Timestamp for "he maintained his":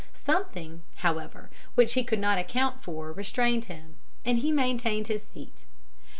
4.39-5.21